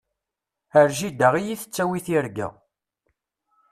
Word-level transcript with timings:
Ar 0.79 0.89
jida 0.97 1.29
i 1.39 1.41
yi-tettawi 1.45 1.99
tirga. 2.05 2.47